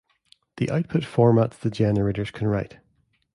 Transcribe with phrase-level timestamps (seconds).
[0.57, 2.79] The output formats the generators can write.